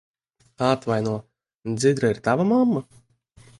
Atvaino, 0.67 1.13
Dzidra 1.77 2.11
ir 2.15 2.21
tava 2.29 2.51
mamma? 2.55 2.85